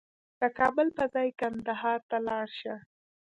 [0.39, 2.75] د کابل په ځای کندهار ته لاړ شه